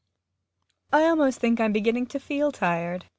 [0.93, 3.05] ]I almost think I'm beginning to feel tired.